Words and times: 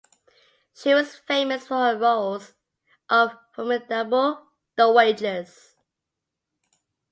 She 0.73 0.95
was 0.95 1.15
famous 1.17 1.67
for 1.67 1.75
her 1.77 1.95
roles 1.95 2.55
of 3.07 3.33
formidable 3.53 4.47
dowagers. 4.75 5.75